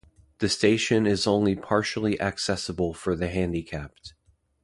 The 0.39 0.49
station 0.49 1.05
is 1.05 1.27
only 1.27 1.55
partially 1.55 2.19
accessible 2.19 2.95
for 2.95 3.15
the 3.15 3.27
handicapped. 3.27 4.15